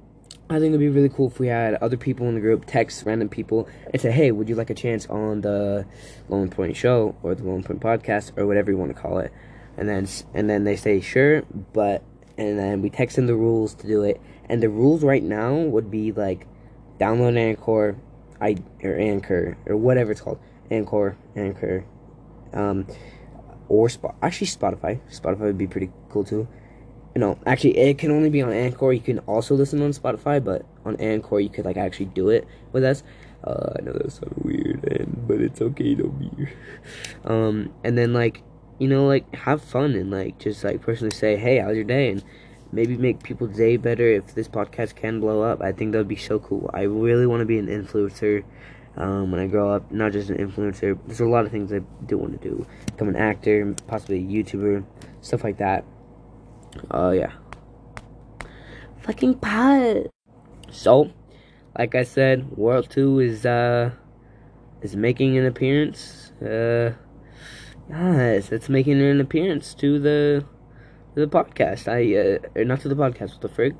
I 0.47 0.59
think 0.59 0.69
it'd 0.69 0.79
be 0.79 0.89
really 0.89 1.09
cool 1.09 1.27
if 1.27 1.39
we 1.39 1.47
had 1.47 1.73
other 1.75 1.97
people 1.97 2.27
in 2.27 2.35
the 2.35 2.41
group 2.41 2.65
text 2.67 3.03
random 3.05 3.29
people 3.29 3.67
and 3.91 3.99
say, 3.99 4.11
"Hey, 4.11 4.31
would 4.31 4.47
you 4.47 4.53
like 4.53 4.69
a 4.69 4.75
chance 4.75 5.07
on 5.07 5.41
the 5.41 5.87
Lone 6.29 6.49
Point 6.49 6.77
Show 6.77 7.15
or 7.23 7.33
the 7.33 7.43
Lone 7.43 7.63
Point 7.63 7.79
Podcast 7.79 8.37
or 8.37 8.45
whatever 8.45 8.69
you 8.69 8.77
want 8.77 8.95
to 8.95 9.01
call 9.01 9.17
it?" 9.17 9.31
And 9.75 9.89
then 9.89 10.07
and 10.35 10.47
then 10.47 10.63
they 10.63 10.75
say, 10.75 11.01
"Sure," 11.01 11.41
but 11.73 12.03
and 12.37 12.59
then 12.59 12.83
we 12.83 12.91
text 12.91 13.15
them 13.15 13.25
the 13.25 13.35
rules 13.35 13.73
to 13.75 13.87
do 13.87 14.03
it. 14.03 14.21
And 14.47 14.61
the 14.61 14.69
rules 14.69 15.03
right 15.03 15.23
now 15.23 15.55
would 15.55 15.89
be 15.89 16.11
like 16.11 16.45
download 16.99 17.37
Anchor, 17.37 17.95
I 18.39 18.57
or 18.83 18.95
Anchor 18.95 19.57
or 19.65 19.77
whatever 19.77 20.11
it's 20.11 20.21
called, 20.21 20.39
Anchor, 20.69 21.17
Anchor, 21.35 21.85
um, 22.53 22.85
or 23.67 23.89
Spot. 23.89 24.13
Actually, 24.21 24.47
Spotify. 24.47 24.99
Spotify 25.11 25.39
would 25.39 25.57
be 25.57 25.65
pretty 25.65 25.89
cool 26.09 26.23
too 26.23 26.47
no, 27.15 27.39
actually, 27.45 27.77
it 27.77 27.98
can 27.98 28.12
only 28.12 28.29
be 28.29 28.41
on 28.41 28.51
Anchor. 28.51 28.91
You 28.91 29.00
can 29.00 29.19
also 29.19 29.55
listen 29.55 29.81
on 29.81 29.91
Spotify, 29.91 30.43
but 30.43 30.65
on 30.84 30.98
Anchor, 30.98 31.39
you 31.39 31.50
could 31.50 31.63
like 31.63 31.77
actually 31.77 32.07
do 32.07 32.29
it 32.29 32.45
with 32.74 32.84
us. 32.84 33.03
Uh, 33.43 33.74
I 33.77 33.81
know 33.81 33.93
that's 33.93 34.15
so 34.15 34.27
weird, 34.38 34.84
and 34.91 35.25
but 35.25 35.39
it's 35.39 35.62
okay, 35.62 35.95
don't 35.95 36.19
be. 36.19 36.50
um, 37.25 37.74
and 37.86 37.98
then 37.98 38.12
like, 38.12 38.43
you 38.79 38.89
know, 38.89 39.07
like 39.07 39.34
have 39.34 39.62
fun 39.62 39.93
and 39.93 40.12
like 40.12 40.39
just 40.39 40.63
like 40.65 40.81
personally 40.81 41.15
say, 41.15 41.38
hey, 41.38 41.60
how's 41.60 41.75
your 41.75 41.86
day, 41.86 42.10
and 42.10 42.24
maybe 42.74 42.98
make 42.98 43.24
people's 43.24 43.55
day 43.55 43.77
better 43.77 44.07
if 44.07 44.36
this 44.36 44.50
podcast 44.50 44.95
can 44.95 45.22
blow 45.22 45.41
up. 45.41 45.62
I 45.62 45.72
think 45.72 45.93
that 45.93 46.00
would 46.00 46.10
be 46.10 46.17
so 46.17 46.39
cool. 46.39 46.69
I 46.74 46.81
really 46.81 47.27
want 47.27 47.39
to 47.39 47.45
be 47.45 47.57
an 47.60 47.67
influencer. 47.67 48.43
Um, 48.98 49.29
when 49.29 49.41
I 49.41 49.48
grow 49.48 49.69
up, 49.72 49.91
not 49.91 50.13
just 50.13 50.29
an 50.29 50.38
influencer. 50.38 50.98
There's 51.05 51.19
a 51.19 51.25
lot 51.25 51.43
of 51.45 51.51
things 51.51 51.74
I 51.74 51.79
do 52.05 52.17
want 52.17 52.41
to 52.41 52.50
do. 52.50 52.65
Become 52.86 53.10
an 53.10 53.17
actor, 53.17 53.75
possibly 53.88 54.19
a 54.19 54.22
YouTuber, 54.22 54.86
stuff 55.19 55.43
like 55.43 55.57
that 55.57 55.84
uh, 56.91 57.12
yeah. 57.12 57.32
fucking 59.00 59.36
pot. 59.36 60.08
So, 60.72 61.12
like 61.77 61.96
I 61.96 62.03
said, 62.03 62.58
World 62.58 62.89
Two 62.89 63.20
is 63.20 63.46
uh 63.46 63.91
is 64.82 64.96
making 64.96 65.38
an 65.38 65.46
appearance. 65.46 66.32
Uh, 66.41 66.94
yes, 67.89 68.51
it's 68.51 68.70
making 68.70 69.01
an 69.01 69.22
appearance 69.22 69.74
to 69.75 70.00
the 70.00 70.46
to 71.13 71.25
the 71.25 71.27
podcast. 71.27 71.88
I 71.88 72.60
uh, 72.60 72.63
not 72.63 72.82
to 72.82 72.89
the 72.89 72.96
podcast, 72.96 73.32
what 73.34 73.41
the 73.41 73.50
frig, 73.50 73.75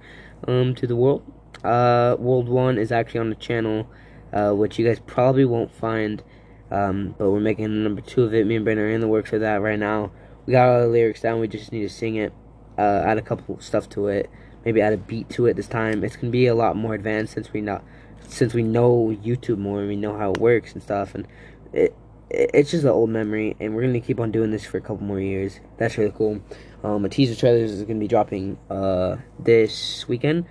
um, 0.48 0.75
to 0.75 0.88
the 0.88 0.96
world. 0.96 1.24
Uh, 1.64 2.16
World 2.20 2.48
One 2.48 2.78
is 2.78 2.92
actually 2.92 3.22
on 3.22 3.30
the 3.30 3.36
channel, 3.36 3.90
uh, 4.34 4.52
which 4.52 4.78
you 4.78 4.86
guys 4.86 5.00
probably 5.00 5.46
won't 5.46 5.74
find. 5.74 6.24
Um, 6.72 7.16
but 7.18 7.30
we're 7.30 7.40
making 7.40 7.84
number 7.84 8.02
two 8.02 8.24
of 8.24 8.34
it. 8.34 8.46
Me 8.46 8.56
and 8.56 8.66
Brandon 8.66 8.86
are 8.86 8.90
in 8.90 9.02
the 9.02 9.08
works 9.08 9.30
for 9.30 9.40
that 9.40 9.62
right 9.62 9.80
now. 9.80 10.12
We 10.46 10.52
got 10.52 10.70
all 10.70 10.82
the 10.82 10.88
lyrics 10.88 11.22
down. 11.22 11.40
We 11.40 11.48
just 11.48 11.72
need 11.72 11.82
to 11.82 11.90
sing 11.90 12.16
it, 12.16 12.34
uh, 12.77 13.03
add 13.05 13.17
a 13.17 13.22
couple 13.22 13.60
stuff 13.60 13.89
to 13.89 14.08
it, 14.08 14.29
maybe 14.63 14.82
add 14.82 14.94
a 14.94 14.98
beat 14.98 15.29
to 15.29 15.46
it 15.48 15.55
this 15.55 15.67
time. 15.67 16.03
It's 16.03 16.15
gonna 16.15 16.32
be 16.32 16.48
a 16.48 16.55
lot 16.55 16.75
more 16.75 16.94
advanced 16.94 17.34
since 17.34 17.51
we 17.53 17.62
know, 17.62 17.82
since 18.27 18.53
we 18.53 18.63
know 18.63 19.15
YouTube 19.24 19.58
more 19.58 19.79
and 19.79 19.88
we 19.88 19.96
know 19.96 20.17
how 20.17 20.32
it 20.32 20.39
works 20.39 20.74
and 20.74 20.82
stuff. 20.82 21.15
And 21.15 21.27
it, 21.74 21.96
it 22.29 22.51
it's 22.53 22.72
just 22.72 22.84
an 22.84 22.89
old 22.89 23.10
memory, 23.10 23.55
and 23.60 23.75
we're 23.75 23.84
gonna 23.84 24.00
keep 24.00 24.20
on 24.20 24.32
doing 24.32 24.51
this 24.51 24.65
for 24.65 24.77
a 24.77 24.82
couple 24.82 25.05
more 25.05 25.20
years. 25.20 25.60
That's 25.77 25.98
really 25.98 26.13
cool. 26.15 26.41
Um, 26.84 27.05
a 27.05 27.10
teaser 27.10 27.36
trailer 27.36 27.63
is 27.63 27.82
gonna 27.84 28.00
be 28.00 28.08
dropping 28.08 28.58
uh 28.70 29.17
this 29.39 30.08
weekend, 30.08 30.46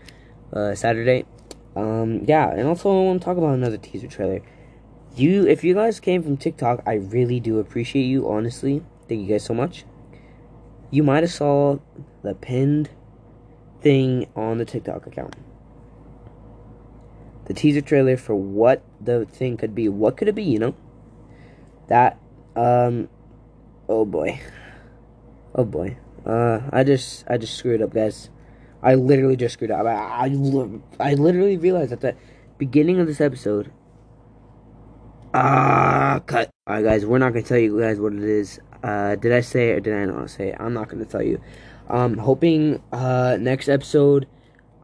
uh, 0.53 0.75
Saturday. 0.75 1.27
Um, 1.77 2.25
yeah, 2.27 2.51
and 2.51 2.69
also 2.69 2.89
I 2.91 3.05
want 3.05 3.21
to 3.21 3.25
talk 3.25 3.37
about 3.37 3.55
another 3.55 3.79
teaser 3.79 4.07
trailer. 4.07 4.43
You, 5.17 5.47
if 5.47 5.63
you 5.63 5.75
guys 5.75 6.01
came 6.01 6.23
from 6.23 6.37
TikTok, 6.37 6.83
I 6.87 6.95
really 6.95 7.41
do 7.41 7.59
appreciate 7.59 8.05
you. 8.05 8.29
Honestly, 8.29 8.83
thank 9.09 9.21
you 9.23 9.27
guys 9.27 9.45
so 9.45 9.55
much. 9.55 9.85
You 10.91 11.03
might 11.03 11.23
have 11.23 11.33
saw 11.33 11.79
the 12.25 12.35
pinned 12.35 12.91
thing 13.81 14.27
on 14.35 14.59
the 14.59 14.65
TikTok 14.65 15.07
account. 15.07 15.37
The 17.45 17.55
teaser 17.55 17.83
trailer 17.83 18.17
for 18.17 18.35
what 18.35 18.83
the 19.01 19.27
thing 19.27 19.57
could 19.57 19.75
be. 19.75 19.89
What 19.89 20.17
could 20.17 20.27
it 20.27 20.35
be? 20.35 20.43
You 20.43 20.59
know, 20.59 20.75
that. 21.87 22.19
Um. 22.57 23.09
Oh 23.89 24.05
boy. 24.05 24.41
Oh 25.55 25.65
boy. 25.65 25.99
Uh, 26.25 26.61
I 26.73 26.85
just, 26.85 27.25
I 27.29 27.37
just 27.37 27.57
screwed 27.57 27.83
up, 27.83 27.93
guys. 27.93 28.31
I 28.83 28.95
literally 28.95 29.37
just 29.37 29.55
screwed 29.55 29.71
up. 29.71 29.87
I, 29.87 29.93
I, 29.93 31.11
I 31.11 31.15
literally 31.15 31.57
realized 31.57 31.93
at 31.93 32.01
the 32.01 32.17
beginning 32.59 32.99
of 32.99 33.07
this 33.07 33.21
episode. 33.21 33.71
Ah, 35.35 36.15
uh, 36.15 36.21
cut. 36.21 36.51
Alright, 36.69 36.85
guys, 36.85 37.05
we're 37.05 37.19
not 37.19 37.35
gonna 37.35 37.45
tell 37.45 37.59
you 37.59 37.79
guys 37.79 38.01
what 38.01 38.15
it 38.15 38.23
is. 38.23 38.61
Uh, 38.83 39.17
did 39.17 39.33
I 39.33 39.41
say 39.41 39.71
it 39.71 39.73
or 39.75 39.81
did 39.81 39.95
I 39.95 40.05
not 40.07 40.31
say 40.31 40.49
it? 40.49 40.57
I'm 40.61 40.73
not 40.73 40.89
gonna 40.89 41.05
tell 41.05 41.23
you. 41.23 41.41
Um, 41.89 42.17
hoping 42.19 42.83
uh 42.93 43.37
next 43.41 43.69
episode, 43.69 44.27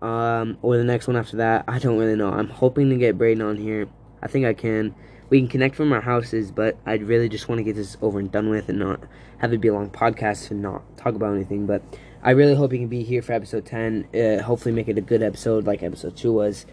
um, 0.02 0.59
or 0.62 0.76
the 0.76 0.85
next 0.85 1.07
one 1.07 1.16
after 1.16 1.37
that. 1.38 1.64
I 1.69 1.78
don't 1.78 1.99
really 1.99 2.16
know. 2.16 2.30
I'm 2.30 2.49
hoping 2.49 2.90
to 2.90 2.97
get 2.97 3.19
Braden 3.19 3.42
on 3.42 3.57
here. 3.57 3.88
I 4.23 4.28
think 4.28 4.47
I 4.47 4.54
can. 4.54 4.95
We 5.28 5.38
can 5.38 5.49
connect 5.49 5.76
from 5.76 5.92
our 5.92 6.00
houses, 6.00 6.50
but 6.50 6.76
I 6.87 6.95
really 6.95 7.28
just 7.28 7.49
want 7.49 7.61
to 7.61 7.62
get 7.62 7.76
this 7.76 7.97
over 8.02 8.19
and 8.19 8.33
done 8.33 8.50
with 8.50 8.69
and 8.69 8.80
not 8.80 9.00
have 9.38 9.52
it 9.52 9.61
be 9.61 9.69
a 9.69 9.75
long 9.75 9.88
podcast 9.88 10.50
and 10.50 10.61
not 10.61 10.97
talk 10.97 11.14
about 11.14 11.35
anything. 11.35 11.66
But 11.66 11.83
I 12.23 12.33
really 12.33 12.54
hope 12.54 12.73
you 12.73 12.80
can 12.80 12.88
be 12.88 13.04
here 13.04 13.23
for 13.23 13.33
episode 13.33 13.64
10. 13.64 14.09
Uh, 14.12 14.42
hopefully, 14.42 14.75
make 14.75 14.88
it 14.88 14.99
a 14.99 15.02
good 15.02 15.23
episode 15.23 15.66
like 15.66 15.83
episode 15.83 16.16
2 16.16 16.33
was. 16.33 16.66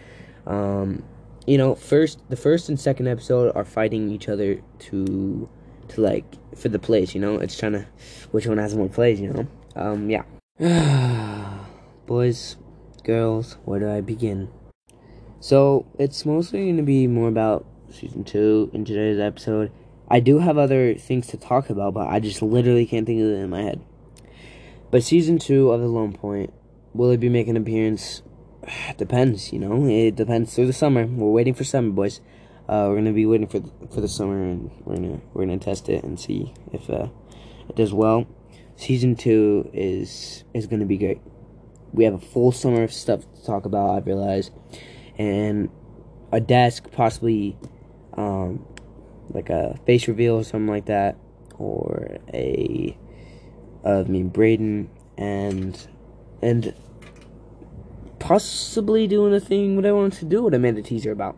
Um, 0.47 1.03
you 1.45 1.57
know, 1.57 1.75
first 1.75 2.21
the 2.29 2.35
first 2.35 2.69
and 2.69 2.79
second 2.79 3.07
episode 3.07 3.55
are 3.55 3.63
fighting 3.63 4.09
each 4.09 4.27
other 4.27 4.61
to 4.79 5.49
to 5.89 6.01
like 6.01 6.25
for 6.55 6.69
the 6.69 6.79
plays, 6.79 7.15
you 7.15 7.21
know? 7.21 7.35
It's 7.35 7.57
trying 7.57 7.71
to 7.73 7.87
which 8.31 8.45
one 8.45 8.57
has 8.57 8.75
more 8.75 8.89
plays, 8.89 9.19
you 9.19 9.31
know? 9.31 9.47
Um 9.77 10.09
yeah. 10.09 10.23
Boys, 12.07 12.57
girls, 13.03 13.57
where 13.63 13.79
do 13.79 13.91
I 13.91 14.01
begin? 14.01 14.49
So, 15.39 15.85
it's 15.99 16.25
mostly 16.25 16.63
going 16.63 16.77
to 16.77 16.83
be 16.83 17.05
more 17.05 17.27
about 17.27 17.63
season 17.91 18.23
2 18.23 18.71
in 18.73 18.85
today's 18.85 19.19
episode. 19.19 19.71
I 20.07 20.19
do 20.19 20.39
have 20.39 20.57
other 20.57 20.95
things 20.95 21.27
to 21.27 21.37
talk 21.37 21.69
about, 21.69 21.93
but 21.93 22.07
I 22.07 22.19
just 22.19 22.41
literally 22.41 22.87
can't 22.87 23.05
think 23.05 23.21
of 23.21 23.27
it 23.27 23.33
in 23.33 23.51
my 23.51 23.61
head. 23.61 23.81
But 24.89 25.03
season 25.03 25.37
2 25.37 25.69
of 25.69 25.79
The 25.79 25.87
Lone 25.87 26.13
Point, 26.13 26.53
will 26.95 27.11
it 27.11 27.19
be 27.19 27.29
making 27.29 27.55
an 27.55 27.61
appearance? 27.61 28.23
depends, 28.97 29.53
you 29.53 29.59
know. 29.59 29.85
It 29.87 30.15
depends 30.15 30.55
through 30.55 30.67
the 30.67 30.73
summer. 30.73 31.05
We're 31.05 31.29
waiting 31.29 31.53
for 31.53 31.63
summer, 31.63 31.91
boys. 31.91 32.19
Uh, 32.67 32.87
we're 32.89 32.95
gonna 32.95 33.13
be 33.13 33.25
waiting 33.25 33.47
for 33.47 33.61
for 33.93 34.01
the 34.01 34.09
summer, 34.09 34.43
and 34.43 34.71
we're 34.83 34.95
gonna 34.95 35.21
we're 35.33 35.45
gonna 35.45 35.57
test 35.57 35.87
it 35.87 36.03
and 36.03 36.19
see 36.19 36.53
if 36.73 36.89
uh, 36.89 37.07
it 37.69 37.75
does 37.77 37.93
well. 37.93 38.27
Season 38.77 39.15
two 39.15 39.69
is 39.73 40.43
is 40.53 40.67
gonna 40.67 40.85
be 40.85 40.97
great. 40.97 41.19
We 41.91 42.03
have 42.03 42.13
a 42.13 42.19
full 42.19 42.51
summer 42.51 42.83
of 42.83 42.93
stuff 42.93 43.21
to 43.33 43.45
talk 43.45 43.65
about. 43.65 43.89
I 43.89 43.99
realize, 43.99 44.51
and 45.17 45.69
a 46.31 46.39
desk, 46.39 46.91
possibly, 46.91 47.57
um, 48.13 48.65
like 49.29 49.49
a 49.49 49.79
face 49.87 50.07
reveal 50.07 50.35
or 50.35 50.43
something 50.43 50.67
like 50.67 50.85
that, 50.85 51.17
or 51.57 52.19
a 52.31 52.95
of 53.83 54.09
me 54.09 54.21
Braden 54.21 54.91
and 55.17 55.87
and 56.43 56.75
possibly 58.19 59.07
doing 59.07 59.31
the 59.31 59.39
thing 59.39 59.75
what 59.75 59.87
I 59.87 59.91
wanted 59.91 60.19
to 60.19 60.25
do, 60.25 60.43
what 60.43 60.53
I 60.53 60.59
made 60.59 60.77
a 60.77 60.83
teaser 60.83 61.11
about. 61.11 61.35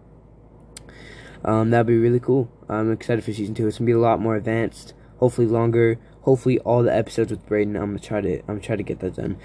Um, 1.46 1.69
that'd 1.69 1.88
be 1.88 1.98
really 1.98 2.19
cool. 2.19 2.51
I'm 2.67 2.91
excited 2.91 3.24
for 3.24 3.31
season 3.31 3.55
two. 3.55 3.65
It's 3.65 3.77
gonna 3.77 3.86
be 3.86 3.93
a 3.93 3.98
lot 4.00 4.19
more 4.19 4.36
advanced, 4.36 4.93
hopefully 5.19 5.48
longer. 5.48 6.00
Hopefully 6.29 6.59
all 6.59 6.83
the 6.83 6.95
episodes 6.95 7.31
with 7.31 7.43
Braden. 7.48 7.75
I'm 7.75 7.88
gonna 7.88 7.98
try 7.98 8.21
to 8.21 8.38
I'm 8.41 8.45
gonna 8.45 8.59
try 8.59 8.75
to 8.75 8.83
get 8.83 9.00
that 9.00 9.15
done. 9.15 9.39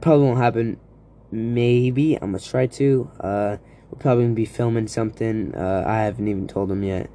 Probably 0.00 0.24
won't 0.24 0.38
happen. 0.38 0.80
Maybe 1.30 2.14
I'm 2.14 2.32
gonna 2.32 2.38
try 2.38 2.66
to. 2.68 3.10
Uh, 3.20 3.56
we're 3.90 3.98
probably 3.98 4.24
gonna 4.24 4.34
be 4.34 4.46
filming 4.46 4.88
something. 4.88 5.54
Uh, 5.54 5.84
I 5.86 6.04
haven't 6.04 6.26
even 6.28 6.48
told 6.48 6.72
him 6.72 6.84
yet. 6.84 7.10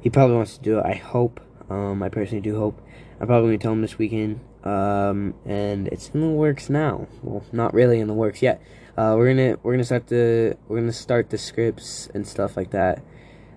He 0.00 0.08
probably 0.08 0.36
wants 0.36 0.56
to 0.56 0.62
do 0.62 0.78
it. 0.78 0.86
I 0.86 0.94
hope. 0.94 1.42
Um, 1.68 2.02
I 2.02 2.08
personally 2.08 2.40
do 2.40 2.56
hope. 2.58 2.80
I'm 3.20 3.26
probably 3.26 3.48
gonna 3.48 3.58
tell 3.58 3.72
him 3.72 3.82
this 3.82 3.98
weekend. 3.98 4.40
Um, 4.64 5.34
and 5.44 5.86
it's 5.88 6.08
in 6.14 6.22
the 6.22 6.28
works 6.28 6.70
now. 6.70 7.06
Well, 7.22 7.44
not 7.52 7.74
really 7.74 8.00
in 8.00 8.08
the 8.08 8.14
works 8.14 8.40
yet. 8.40 8.62
Uh, 8.96 9.14
we're 9.18 9.28
gonna 9.28 9.58
we're 9.62 9.74
gonna 9.74 9.84
start 9.84 10.06
the 10.06 10.56
we're 10.68 10.80
gonna 10.80 10.90
start 10.90 11.28
the 11.28 11.36
scripts 11.36 12.08
and 12.14 12.26
stuff 12.26 12.56
like 12.56 12.70
that. 12.70 13.04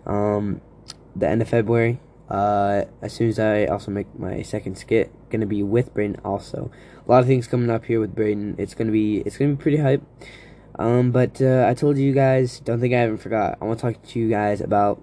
Um, 0.05 0.59
the 1.15 1.29
end 1.29 1.41
of 1.41 1.47
February. 1.47 2.01
Uh, 2.29 2.84
as 3.01 3.13
soon 3.13 3.29
as 3.29 3.39
I 3.39 3.65
also 3.65 3.91
make 3.91 4.07
my 4.19 4.41
second 4.41 4.77
skit, 4.77 5.12
gonna 5.29 5.46
be 5.46 5.63
with 5.63 5.93
Brayden 5.93 6.19
also. 6.25 6.72
A 7.05 7.12
lot 7.12 7.22
of 7.22 7.27
things 7.27 7.48
coming 7.48 7.69
up 7.69 7.86
here 7.86 8.00
with 8.00 8.15
Brayden. 8.15 8.60
It's 8.60 8.74
gonna 8.74 8.91
be 8.91 9.19
it's 9.19 9.38
gonna 9.38 9.55
be 9.55 9.62
pretty 9.62 9.77
hype. 9.77 10.03
Um, 10.79 11.12
but 11.12 11.41
uh, 11.41 11.65
I 11.67 11.74
told 11.74 11.98
you 11.98 12.13
guys, 12.13 12.60
don't 12.60 12.79
think 12.79 12.93
I 12.93 13.00
haven't 13.00 13.17
forgot. 13.17 13.57
I 13.62 13.65
want 13.65 13.79
to 13.79 13.93
talk 13.93 14.03
to 14.03 14.19
you 14.19 14.29
guys 14.29 14.62
about 14.62 15.01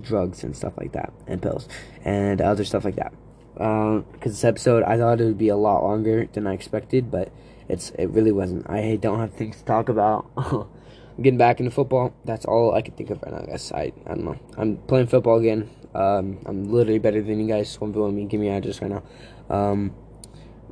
drugs 0.00 0.42
and 0.44 0.56
stuff 0.56 0.74
like 0.78 0.92
that, 0.92 1.12
and 1.26 1.42
pills, 1.42 1.68
and 2.04 2.40
other 2.40 2.64
stuff 2.64 2.84
like 2.84 2.96
that. 2.96 3.12
Because 3.52 3.96
um, 3.98 4.04
this 4.22 4.44
episode, 4.44 4.82
I 4.84 4.96
thought 4.96 5.20
it 5.20 5.24
would 5.24 5.36
be 5.36 5.48
a 5.48 5.56
lot 5.56 5.82
longer 5.82 6.26
than 6.32 6.46
I 6.46 6.54
expected, 6.54 7.10
but 7.10 7.30
it's 7.68 7.90
it 7.98 8.10
really 8.10 8.32
wasn't. 8.32 8.70
I 8.70 8.96
don't 8.96 9.18
have 9.18 9.34
things 9.34 9.58
to 9.58 9.64
talk 9.64 9.88
about. 9.88 10.30
getting 11.20 11.38
back 11.38 11.60
into 11.60 11.70
football. 11.70 12.14
That's 12.24 12.44
all 12.44 12.74
I 12.74 12.82
can 12.82 12.94
think 12.94 13.10
of 13.10 13.22
right 13.22 13.32
now, 13.32 13.40
guys. 13.40 13.70
I 13.72 13.92
I 14.06 14.14
don't 14.14 14.24
know. 14.24 14.38
I'm 14.56 14.76
playing 14.78 15.08
football 15.08 15.38
again. 15.38 15.68
Um, 15.94 16.38
I'm 16.46 16.70
literally 16.70 16.98
better 16.98 17.20
than 17.22 17.40
you 17.40 17.48
guys. 17.48 17.80
One 17.80 17.92
me. 18.14 18.24
Give 18.26 18.40
me 18.40 18.46
your 18.46 18.56
address 18.56 18.80
right 18.80 18.90
now. 18.90 19.02
Um, 19.48 19.94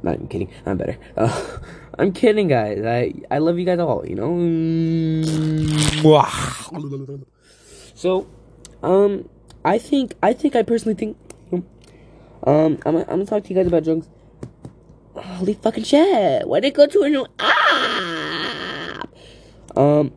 not 0.02 0.14
even 0.14 0.28
kidding. 0.28 0.50
I'm 0.64 0.76
better. 0.76 0.98
Uh, 1.16 1.58
I'm 1.98 2.12
kidding, 2.12 2.48
guys. 2.48 2.84
I 2.84 3.12
I 3.30 3.38
love 3.38 3.58
you 3.58 3.64
guys 3.64 3.80
all. 3.80 4.06
You 4.06 4.14
know. 4.14 4.38
So, 7.94 8.28
um, 8.82 9.28
I 9.64 9.78
think 9.78 10.14
I 10.22 10.32
think 10.32 10.54
I 10.54 10.62
personally 10.62 10.94
think. 10.94 11.16
Um, 12.44 12.78
I'm 12.86 12.96
I'm 12.96 13.04
gonna 13.04 13.26
talk 13.26 13.42
to 13.42 13.50
you 13.50 13.56
guys 13.56 13.66
about 13.66 13.82
drugs. 13.82 14.08
Holy 15.14 15.54
fucking 15.54 15.82
shit! 15.82 16.46
Why 16.46 16.60
did 16.60 16.68
it 16.68 16.74
go 16.74 16.86
to 16.86 17.02
a 17.02 17.08
new 17.08 17.26
app? 17.40 19.08
Um, 19.76 20.12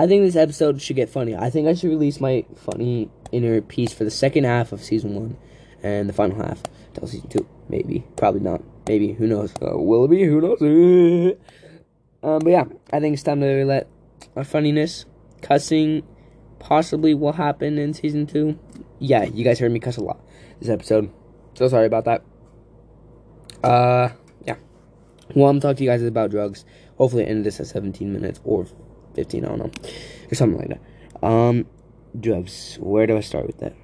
I 0.00 0.06
think 0.06 0.24
this 0.24 0.34
episode 0.34 0.80
should 0.80 0.96
get 0.96 1.10
funny. 1.10 1.36
I 1.36 1.50
think 1.50 1.68
I 1.68 1.74
should 1.74 1.90
release 1.90 2.22
my 2.22 2.46
funny 2.56 3.10
inner 3.32 3.60
piece 3.60 3.92
for 3.92 4.04
the 4.04 4.10
second 4.10 4.44
half 4.44 4.72
of 4.72 4.82
season 4.82 5.14
one, 5.14 5.36
and 5.82 6.08
the 6.08 6.14
final 6.14 6.42
half 6.42 6.62
till 6.94 7.06
season 7.06 7.28
two. 7.28 7.46
Maybe, 7.68 8.02
probably 8.16 8.40
not. 8.40 8.62
Maybe, 8.88 9.12
who 9.12 9.26
knows? 9.26 9.52
Uh, 9.60 9.76
will 9.76 10.06
it 10.06 10.08
be? 10.08 10.24
Who 10.24 10.40
knows? 10.40 10.62
um, 12.22 12.38
but 12.38 12.48
yeah, 12.48 12.64
I 12.90 13.00
think 13.00 13.12
it's 13.12 13.22
time 13.22 13.42
to 13.42 13.66
let 13.66 13.88
our 14.36 14.42
funniness, 14.42 15.04
cussing, 15.42 16.02
possibly 16.58 17.12
will 17.12 17.32
happen 17.32 17.76
in 17.76 17.92
season 17.92 18.26
two. 18.26 18.58
Yeah, 19.00 19.24
you 19.24 19.44
guys 19.44 19.58
heard 19.58 19.70
me 19.70 19.80
cuss 19.80 19.98
a 19.98 20.02
lot 20.02 20.18
this 20.60 20.70
episode. 20.70 21.10
So 21.52 21.68
sorry 21.68 21.84
about 21.84 22.06
that. 22.06 22.22
Uh, 23.62 24.08
yeah. 24.46 24.56
Well, 25.34 25.50
I'm 25.50 25.60
talking 25.60 25.76
to 25.76 25.84
you 25.84 25.90
guys 25.90 26.02
about 26.02 26.30
drugs. 26.30 26.64
Hopefully, 26.96 27.26
end 27.26 27.44
this 27.44 27.60
at 27.60 27.66
17 27.66 28.10
minutes 28.10 28.40
or 28.44 28.66
15. 29.14 29.44
I 29.44 29.48
don't 29.48 29.58
know, 29.58 29.70
or 30.30 30.34
something 30.34 30.58
like 30.58 30.68
that. 30.68 31.26
Um, 31.26 31.66
drugs. 32.18 32.78
Where 32.80 33.06
do 33.06 33.16
I 33.16 33.20
start 33.20 33.46
with 33.46 33.58
that? 33.58 33.74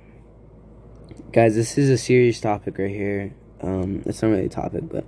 Guys, 1.33 1.55
this 1.55 1.77
is 1.77 1.91
a 1.91 1.99
serious 1.99 2.41
topic 2.41 2.79
right 2.79 2.91
here. 2.91 3.35
Um, 3.61 4.03
it's 4.07 4.23
not 4.23 4.29
really 4.29 4.47
a 4.47 4.49
topic, 4.49 4.89
but 4.89 5.05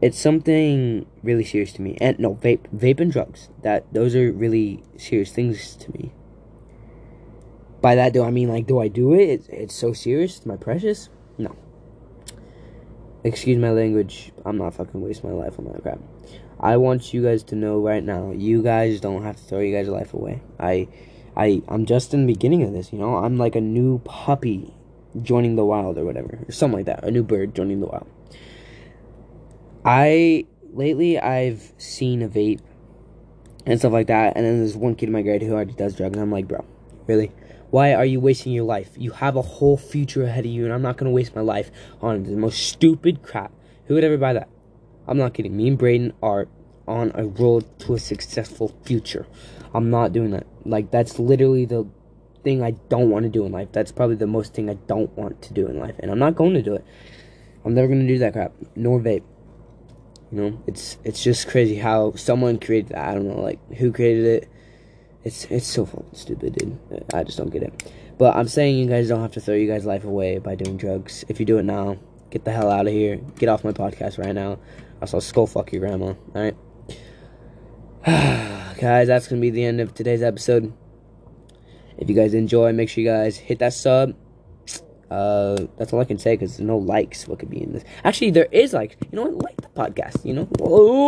it's 0.00 0.18
something 0.18 1.06
really 1.22 1.44
serious 1.44 1.72
to 1.74 1.82
me. 1.82 1.96
And 2.00 2.18
no, 2.18 2.34
vape, 2.34 2.68
vape 2.74 3.00
and 3.00 3.12
drugs. 3.12 3.48
That 3.62 3.92
those 3.92 4.14
are 4.14 4.32
really 4.32 4.82
serious 4.96 5.32
things 5.32 5.76
to 5.76 5.90
me. 5.92 6.12
By 7.80 7.96
that, 7.96 8.12
do 8.12 8.22
I 8.22 8.30
mean 8.30 8.48
like, 8.48 8.66
do 8.66 8.78
I 8.78 8.88
do 8.88 9.14
it? 9.14 9.28
It's, 9.28 9.48
it's 9.48 9.74
so 9.74 9.92
serious. 9.92 10.36
It's 10.36 10.46
my 10.46 10.56
precious. 10.56 11.08
No. 11.38 11.56
Excuse 13.24 13.58
my 13.58 13.70
language. 13.70 14.32
I'm 14.44 14.58
not 14.58 14.74
fucking 14.74 15.00
wasting 15.00 15.30
my 15.30 15.36
life 15.36 15.58
on 15.58 15.64
that 15.66 15.82
crap. 15.82 16.00
I 16.62 16.76
want 16.76 17.12
you 17.12 17.22
guys 17.22 17.42
to 17.44 17.56
know 17.56 17.80
right 17.80 18.04
now. 18.04 18.30
You 18.30 18.62
guys 18.62 19.00
don't 19.00 19.22
have 19.22 19.36
to 19.36 19.42
throw 19.42 19.58
your 19.58 19.82
guys' 19.82 19.90
life 19.90 20.14
away. 20.14 20.42
I, 20.60 20.88
I, 21.36 21.62
I'm 21.68 21.86
just 21.86 22.14
in 22.14 22.26
the 22.26 22.32
beginning 22.32 22.62
of 22.62 22.72
this. 22.72 22.92
You 22.92 23.00
know, 23.00 23.16
I'm 23.16 23.36
like 23.36 23.56
a 23.56 23.60
new 23.60 23.98
puppy 24.04 24.72
joining 25.20 25.56
the 25.56 25.64
wild 25.64 25.98
or 25.98 26.04
whatever, 26.04 26.38
or 26.46 26.52
something 26.52 26.78
like 26.78 26.86
that. 26.86 27.04
A 27.04 27.10
new 27.10 27.22
bird 27.22 27.54
joining 27.54 27.80
the 27.80 27.86
wild. 27.86 28.08
I 29.84 30.46
lately 30.72 31.18
I've 31.18 31.72
seen 31.76 32.22
a 32.22 32.28
vape 32.28 32.60
and 33.66 33.78
stuff 33.78 33.92
like 33.92 34.06
that, 34.06 34.36
and 34.36 34.46
then 34.46 34.58
there's 34.58 34.76
one 34.76 34.94
kid 34.94 35.08
in 35.08 35.12
my 35.12 35.22
grade 35.22 35.42
who 35.42 35.52
already 35.52 35.72
does 35.72 35.96
drugs, 35.96 36.14
and 36.14 36.22
I'm 36.22 36.30
like, 36.30 36.46
bro, 36.46 36.64
really? 37.06 37.32
Why 37.70 37.94
are 37.94 38.04
you 38.04 38.20
wasting 38.20 38.52
your 38.52 38.64
life? 38.64 38.90
You 38.96 39.12
have 39.12 39.34
a 39.34 39.42
whole 39.42 39.76
future 39.76 40.22
ahead 40.24 40.44
of 40.44 40.50
you, 40.50 40.64
and 40.64 40.72
I'm 40.72 40.82
not 40.82 40.96
gonna 40.96 41.10
waste 41.10 41.34
my 41.34 41.40
life 41.40 41.70
on 42.00 42.22
the 42.22 42.36
most 42.36 42.60
stupid 42.68 43.22
crap. 43.22 43.52
Who 43.86 43.94
would 43.94 44.04
ever 44.04 44.16
buy 44.16 44.34
that? 44.34 44.48
I'm 45.06 45.18
not 45.18 45.34
kidding. 45.34 45.56
Me 45.56 45.68
and 45.68 45.78
Braden 45.78 46.12
are 46.22 46.48
on 46.86 47.12
a 47.14 47.26
road 47.26 47.66
to 47.80 47.94
a 47.94 47.98
successful 47.98 48.74
future. 48.84 49.26
I'm 49.74 49.90
not 49.90 50.12
doing 50.12 50.30
that. 50.30 50.46
Like 50.64 50.90
that's 50.90 51.18
literally 51.18 51.64
the 51.64 51.86
thing 52.44 52.62
I 52.62 52.72
don't 52.88 53.10
want 53.10 53.24
to 53.24 53.28
do 53.28 53.44
in 53.46 53.52
life. 53.52 53.68
That's 53.72 53.92
probably 53.92 54.16
the 54.16 54.26
most 54.26 54.54
thing 54.54 54.68
I 54.68 54.74
don't 54.74 55.10
want 55.16 55.42
to 55.42 55.54
do 55.54 55.66
in 55.66 55.78
life, 55.78 55.96
and 55.98 56.10
I'm 56.10 56.18
not 56.18 56.34
going 56.34 56.54
to 56.54 56.62
do 56.62 56.74
it. 56.74 56.84
I'm 57.64 57.74
never 57.74 57.88
gonna 57.88 58.06
do 58.06 58.18
that 58.18 58.32
crap. 58.32 58.52
Nor 58.74 59.00
vape. 59.00 59.22
You 60.30 60.40
know, 60.40 60.62
it's 60.66 60.98
it's 61.04 61.22
just 61.22 61.48
crazy 61.48 61.76
how 61.76 62.14
someone 62.14 62.58
created 62.58 62.90
that. 62.90 63.08
I 63.08 63.14
don't 63.14 63.28
know, 63.28 63.40
like 63.40 63.60
who 63.74 63.92
created 63.92 64.24
it. 64.24 64.48
It's 65.24 65.44
it's 65.46 65.66
so 65.66 65.86
fucking 65.86 66.14
stupid, 66.14 66.54
dude. 66.54 66.78
I 67.14 67.22
just 67.22 67.38
don't 67.38 67.50
get 67.50 67.62
it. 67.62 67.92
But 68.18 68.36
I'm 68.36 68.48
saying 68.48 68.78
you 68.78 68.86
guys 68.86 69.08
don't 69.08 69.20
have 69.20 69.32
to 69.32 69.40
throw 69.40 69.54
you 69.54 69.68
guys' 69.68 69.84
life 69.84 70.04
away 70.04 70.38
by 70.38 70.54
doing 70.54 70.76
drugs. 70.76 71.24
If 71.28 71.38
you 71.38 71.46
do 71.46 71.58
it 71.58 71.64
now, 71.64 71.98
get 72.30 72.44
the 72.44 72.50
hell 72.50 72.70
out 72.70 72.86
of 72.86 72.92
here. 72.92 73.16
Get 73.38 73.48
off 73.48 73.64
my 73.64 73.72
podcast 73.72 74.18
right 74.18 74.34
now. 74.34 74.58
Also, 75.02 75.20
skull 75.20 75.46
fuck 75.46 75.70
your 75.72 75.80
grandma. 75.80 76.06
All 76.06 76.16
right, 76.34 76.56
guys. 78.80 79.08
That's 79.08 79.28
gonna 79.28 79.42
be 79.42 79.50
the 79.50 79.64
end 79.64 79.80
of 79.80 79.92
today's 79.92 80.22
episode. 80.22 80.72
If 81.98 82.08
you 82.08 82.14
guys 82.14 82.32
enjoy, 82.32 82.72
make 82.72 82.88
sure 82.88 83.04
you 83.04 83.10
guys 83.10 83.36
hit 83.36 83.58
that 83.58 83.74
sub 83.74 84.14
uh, 85.12 85.66
that's 85.76 85.92
all 85.92 86.00
I 86.00 86.04
can 86.04 86.16
say 86.16 86.34
because 86.34 86.56
there's 86.56 86.66
no 86.66 86.78
likes. 86.78 87.28
What 87.28 87.38
could 87.38 87.50
be 87.50 87.62
in 87.62 87.72
this? 87.74 87.84
Actually, 88.02 88.30
there 88.30 88.48
is 88.50 88.72
like 88.72 88.96
you 89.10 89.16
know 89.16 89.24
what? 89.24 89.44
Like 89.44 89.56
the 89.60 89.68
podcast. 89.68 90.24
You 90.24 90.32
know, 90.32 90.48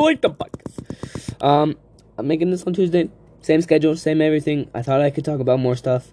like 0.02 0.20
the 0.20 0.28
podcast. 0.28 1.42
Um, 1.42 1.78
I'm 2.18 2.26
making 2.26 2.50
this 2.50 2.64
on 2.64 2.74
Tuesday. 2.74 3.08
Same 3.40 3.62
schedule, 3.62 3.96
same 3.96 4.20
everything. 4.20 4.70
I 4.74 4.82
thought 4.82 5.00
I 5.00 5.10
could 5.10 5.24
talk 5.24 5.40
about 5.40 5.58
more 5.58 5.74
stuff. 5.74 6.12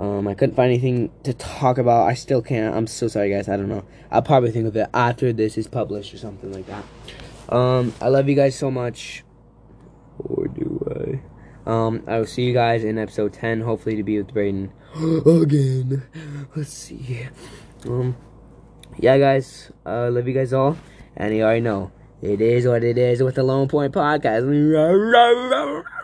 Um, 0.00 0.26
I 0.26 0.34
couldn't 0.34 0.56
find 0.56 0.70
anything 0.70 1.10
to 1.24 1.34
talk 1.34 1.76
about. 1.76 2.08
I 2.08 2.14
still 2.14 2.40
can't. 2.40 2.74
I'm 2.74 2.86
so 2.86 3.06
sorry, 3.06 3.28
guys. 3.28 3.50
I 3.50 3.58
don't 3.58 3.68
know. 3.68 3.84
I'll 4.10 4.22
probably 4.22 4.50
think 4.50 4.66
of 4.66 4.74
it 4.74 4.88
after 4.94 5.30
this 5.30 5.58
is 5.58 5.68
published 5.68 6.14
or 6.14 6.16
something 6.16 6.50
like 6.50 6.66
that. 6.66 6.84
Um, 7.54 7.92
I 8.00 8.08
love 8.08 8.26
you 8.26 8.34
guys 8.34 8.56
so 8.56 8.70
much. 8.70 9.24
Or 10.18 10.48
do 10.48 11.20
I? 11.66 11.70
Um, 11.70 12.02
I 12.06 12.18
will 12.18 12.26
see 12.26 12.44
you 12.44 12.54
guys 12.54 12.82
in 12.82 12.96
episode 12.96 13.34
10, 13.34 13.60
hopefully 13.60 13.96
to 13.96 14.02
be 14.02 14.16
with 14.16 14.32
Braden 14.32 14.72
again. 15.26 16.02
Let's 16.56 16.72
see. 16.72 17.28
Um, 17.86 18.16
yeah, 18.98 19.18
guys, 19.18 19.70
I 19.84 20.06
uh, 20.06 20.10
love 20.10 20.26
you 20.26 20.32
guys 20.32 20.54
all, 20.54 20.78
and 21.14 21.36
you 21.36 21.42
already 21.42 21.60
know, 21.60 21.92
it 22.22 22.40
is 22.40 22.66
what 22.66 22.84
it 22.84 22.96
is 22.96 23.22
with 23.22 23.34
the 23.34 23.42
Lone 23.42 23.68
Point 23.68 23.92
Podcast. 23.92 25.84